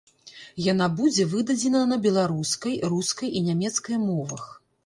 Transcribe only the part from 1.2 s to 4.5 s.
выдадзена на беларускай, рускай і нямецкай мовах.